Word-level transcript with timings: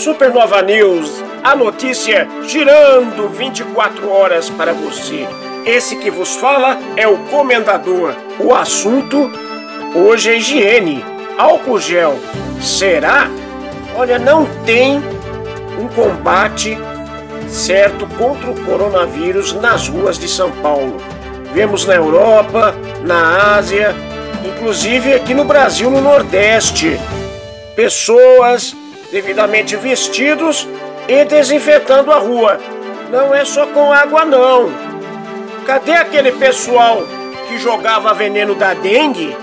Supernova 0.00 0.62
News, 0.62 1.22
a 1.44 1.54
notícia 1.54 2.26
girando 2.48 3.28
24 3.28 4.10
horas 4.10 4.48
para 4.48 4.72
você. 4.72 5.28
Esse 5.66 5.96
que 5.96 6.10
vos 6.10 6.36
fala 6.36 6.78
é 6.96 7.06
o 7.06 7.18
Comendador. 7.24 8.14
O 8.38 8.54
assunto 8.54 9.30
hoje 9.94 10.30
é 10.30 10.38
higiene, 10.38 11.04
álcool 11.36 11.78
gel. 11.78 12.18
Será? 12.62 13.28
Olha, 13.94 14.18
não 14.18 14.46
tem 14.64 15.02
um 15.78 15.86
combate 15.88 16.78
certo 17.46 18.06
contra 18.16 18.50
o 18.50 18.64
coronavírus 18.64 19.52
nas 19.52 19.86
ruas 19.86 20.18
de 20.18 20.28
São 20.28 20.50
Paulo. 20.50 20.96
Vemos 21.52 21.84
na 21.84 21.96
Europa, 21.96 22.74
na 23.04 23.54
Ásia, 23.54 23.94
inclusive 24.46 25.12
aqui 25.12 25.34
no 25.34 25.44
Brasil, 25.44 25.90
no 25.90 26.00
Nordeste, 26.00 26.98
pessoas 27.76 28.79
devidamente 29.10 29.76
vestidos 29.76 30.68
e 31.08 31.24
desinfetando 31.24 32.12
a 32.12 32.18
rua. 32.18 32.58
Não 33.10 33.34
é 33.34 33.44
só 33.44 33.66
com 33.66 33.92
água 33.92 34.24
não. 34.24 34.70
Cadê 35.66 35.92
aquele 35.92 36.32
pessoal 36.32 37.02
que 37.48 37.58
jogava 37.58 38.14
veneno 38.14 38.54
da 38.54 38.74
dengue? 38.74 39.36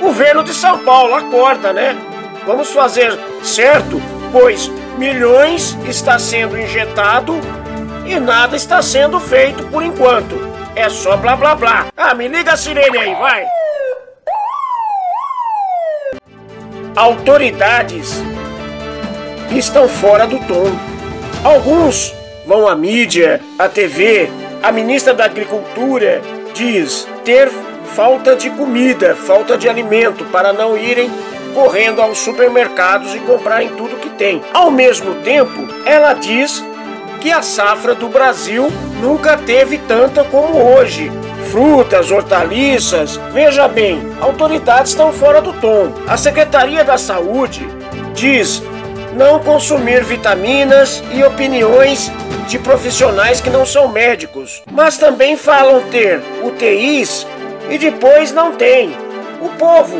Governo 0.00 0.42
de 0.42 0.52
São 0.52 0.78
Paulo, 0.80 1.14
acorda, 1.14 1.72
né? 1.72 1.96
Vamos 2.44 2.72
fazer 2.72 3.16
certo, 3.42 4.02
pois 4.32 4.68
milhões 4.98 5.78
está 5.86 6.18
sendo 6.18 6.58
injetado 6.58 7.38
e 8.04 8.18
nada 8.18 8.56
está 8.56 8.82
sendo 8.82 9.20
feito 9.20 9.64
por 9.68 9.82
enquanto. 9.82 10.52
É 10.74 10.88
só 10.88 11.16
blá 11.16 11.36
blá 11.36 11.54
blá. 11.54 11.86
Ah, 11.96 12.14
me 12.14 12.26
liga 12.26 12.52
a 12.52 12.56
sirene 12.56 12.98
aí, 12.98 13.14
vai. 13.14 13.46
Autoridades 16.96 18.22
estão 19.58 19.88
fora 19.88 20.26
do 20.26 20.38
tom. 20.40 20.70
Alguns 21.44 22.14
vão 22.46 22.68
à 22.68 22.74
mídia, 22.74 23.40
à 23.58 23.68
TV. 23.68 24.30
A 24.62 24.70
ministra 24.70 25.12
da 25.12 25.24
Agricultura 25.24 26.22
diz 26.54 27.08
ter 27.24 27.50
falta 27.94 28.36
de 28.36 28.50
comida, 28.50 29.14
falta 29.14 29.56
de 29.56 29.68
alimento 29.68 30.24
para 30.26 30.52
não 30.52 30.76
irem 30.76 31.10
correndo 31.54 32.00
aos 32.00 32.18
supermercados 32.18 33.14
e 33.14 33.18
comprarem 33.18 33.68
tudo 33.70 33.96
que 33.96 34.10
tem. 34.10 34.42
Ao 34.52 34.70
mesmo 34.70 35.16
tempo, 35.16 35.68
ela 35.84 36.14
diz 36.14 36.64
que 37.20 37.30
a 37.30 37.42
safra 37.42 37.94
do 37.94 38.08
Brasil 38.08 38.68
nunca 39.00 39.36
teve 39.36 39.78
tanta 39.78 40.24
como 40.24 40.74
hoje. 40.74 41.10
Frutas, 41.50 42.10
hortaliças, 42.10 43.16
veja 43.32 43.68
bem, 43.68 44.00
autoridades 44.20 44.92
estão 44.92 45.12
fora 45.12 45.40
do 45.40 45.52
tom. 45.54 45.92
A 46.08 46.16
Secretaria 46.16 46.82
da 46.84 46.96
Saúde 46.96 47.66
diz 48.14 48.62
não 49.14 49.40
consumir 49.40 50.02
vitaminas 50.04 51.02
e 51.12 51.22
opiniões 51.22 52.10
de 52.48 52.58
profissionais 52.58 53.40
que 53.40 53.50
não 53.50 53.64
são 53.64 53.88
médicos, 53.88 54.62
mas 54.70 54.96
também 54.96 55.36
falam 55.36 55.82
ter 55.90 56.20
UTIs 56.42 57.26
e 57.70 57.78
depois 57.78 58.32
não 58.32 58.52
tem. 58.52 58.96
O 59.40 59.48
povo 59.50 59.98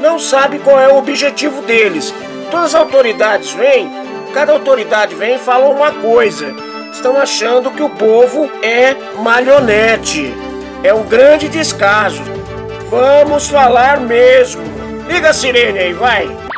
não 0.00 0.18
sabe 0.18 0.58
qual 0.58 0.78
é 0.78 0.88
o 0.88 0.96
objetivo 0.96 1.62
deles. 1.62 2.14
Todas 2.50 2.66
as 2.66 2.74
autoridades 2.74 3.52
vêm, 3.52 3.90
cada 4.34 4.52
autoridade 4.52 5.14
vem 5.14 5.36
e 5.36 5.38
fala 5.38 5.68
uma 5.68 5.92
coisa. 5.92 6.54
Estão 6.92 7.16
achando 7.16 7.70
que 7.70 7.82
o 7.82 7.90
povo 7.90 8.50
é 8.62 8.94
marionete. 9.22 10.34
É 10.82 10.92
um 10.92 11.04
grande 11.04 11.48
descaso. 11.48 12.22
Vamos 12.88 13.48
falar 13.48 14.00
mesmo. 14.00 14.62
Liga 15.06 15.30
a 15.30 15.32
sirene 15.32 15.78
aí, 15.78 15.92
vai. 15.92 16.49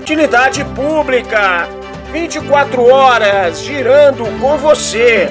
Utilidade 0.00 0.64
pública. 0.64 1.68
24 2.10 2.82
horas 2.86 3.60
girando 3.60 4.24
com 4.40 4.56
você. 4.56 5.28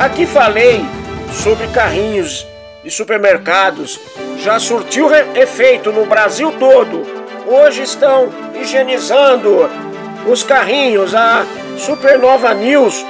Aqui 0.00 0.24
falei 0.24 0.82
sobre 1.30 1.66
carrinhos 1.68 2.46
de 2.82 2.90
supermercados. 2.90 4.00
Já 4.38 4.58
surtiu 4.58 5.14
efeito 5.36 5.92
no 5.92 6.06
Brasil 6.06 6.52
todo. 6.58 7.06
Hoje 7.46 7.82
estão 7.82 8.30
higienizando 8.58 9.68
os 10.26 10.42
carrinhos. 10.42 11.14
A 11.14 11.44
Supernova 11.76 12.54
News 12.54 13.04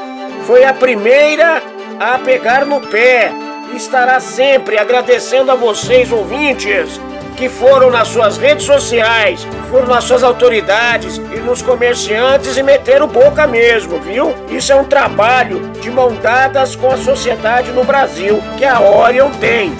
foi 0.48 0.64
a 0.64 0.74
primeira 0.74 1.62
a 2.00 2.18
pegar 2.18 2.66
no 2.66 2.80
pé. 2.80 3.30
Estará 3.72 4.18
sempre 4.18 4.76
agradecendo 4.78 5.52
a 5.52 5.54
vocês, 5.54 6.10
ouvintes, 6.10 7.00
que 7.36 7.48
foram 7.48 7.90
nas 7.90 8.08
suas 8.08 8.36
redes 8.36 8.64
sociais, 8.64 9.46
foram 9.70 9.86
nas 9.86 10.04
suas 10.04 10.22
autoridades 10.22 11.16
e 11.16 11.40
nos 11.40 11.62
comerciantes 11.62 12.56
e 12.56 12.62
meteram 12.62 13.08
boca 13.08 13.46
mesmo, 13.46 13.98
viu? 14.00 14.34
Isso 14.48 14.72
é 14.72 14.76
um 14.76 14.84
trabalho 14.84 15.60
de 15.80 15.90
mão 15.90 16.14
dadas 16.14 16.76
com 16.76 16.90
a 16.90 16.96
sociedade 16.96 17.72
no 17.72 17.84
Brasil, 17.84 18.42
que 18.58 18.64
a 18.64 18.80
Orion 18.80 19.30
tem. 19.32 19.72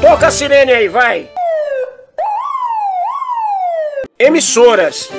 Toca 0.00 0.28
a 0.28 0.30
sirene 0.30 0.72
aí, 0.72 0.88
vai! 0.88 1.28
Emissoras. 4.18 5.10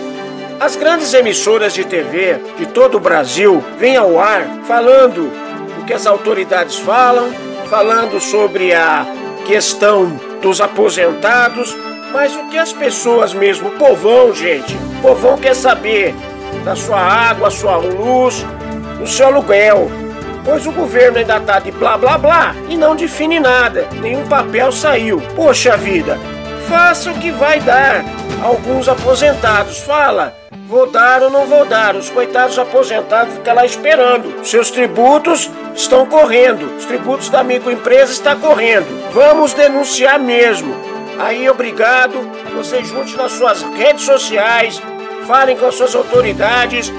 As 0.59 0.75
grandes 0.78 1.13
emissoras 1.13 1.73
de 1.73 1.84
TV 1.84 2.40
de 2.57 2.67
todo 2.67 2.95
o 2.95 3.00
Brasil 3.00 3.63
vêm 3.78 3.97
ao 3.97 4.17
ar 4.17 4.47
falando 4.66 5.29
o 5.81 5.85
que 5.85 5.94
as 5.94 6.07
autoridades 6.07 6.78
falam, 6.78 7.34
falando 7.69 8.22
sobre 8.22 8.73
a 8.73 9.05
questão 9.45 10.17
dos 10.43 10.59
aposentados, 10.59 11.75
mas 12.11 12.35
o 12.35 12.49
que 12.49 12.57
as 12.57 12.73
pessoas 12.73 13.33
mesmo, 13.33 13.69
o 13.69 13.71
povão, 13.71 14.35
gente, 14.35 14.75
o 14.75 15.01
povão 15.01 15.37
quer 15.37 15.55
saber 15.55 16.13
da 16.65 16.75
sua 16.75 16.99
água, 16.99 17.49
sua 17.49 17.77
luz, 17.77 18.45
do 18.99 19.07
seu 19.07 19.27
aluguel. 19.27 19.89
Pois 20.43 20.67
o 20.67 20.71
governo 20.73 21.17
ainda 21.17 21.39
tá 21.39 21.59
de 21.59 21.71
blá 21.71 21.97
blá 21.97 22.17
blá 22.17 22.53
e 22.67 22.75
não 22.75 22.93
define 22.93 23.39
nada, 23.39 23.87
nenhum 24.01 24.27
papel 24.27 24.71
saiu. 24.73 25.21
Poxa 25.33 25.77
vida, 25.77 26.19
faça 26.67 27.09
o 27.09 27.17
que 27.17 27.31
vai 27.31 27.61
dar. 27.61 28.03
Alguns 28.43 28.89
aposentados, 28.89 29.79
fala, 29.79 30.35
vou 30.68 30.90
dar 30.90 31.22
ou 31.22 31.29
não 31.29 31.46
vou 31.46 31.66
dar. 31.66 31.96
Os 31.96 32.09
coitados 32.09 32.57
aposentados 32.57 33.35
ficam 33.35 33.56
lá 33.56 33.66
esperando. 33.66 34.46
Seus 34.46 34.72
tributos 34.72 35.50
estão 35.75 36.06
correndo, 36.06 36.78
os 36.78 36.85
tributos 36.85 37.29
da 37.29 37.44
microempresa 37.44 38.12
estão 38.12 38.40
correndo. 38.40 38.88
Vamos 39.12 39.53
denunciar 39.53 40.19
mesmo. 40.19 40.73
Aí, 41.19 41.50
obrigado. 41.50 42.18
Você 42.56 42.84
junte 42.84 43.16
nas 43.16 43.31
suas 43.34 43.62
redes 43.62 44.03
sociais, 44.03 44.81
falem 45.28 45.57
com 45.57 45.66
as 45.66 45.75
suas 45.75 45.96
autoridades. 45.96 46.91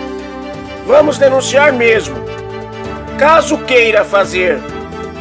Vamos 0.86 1.18
denunciar 1.18 1.72
mesmo. 1.72 2.16
Caso 3.18 3.58
queira 3.58 4.04
fazer 4.04 4.60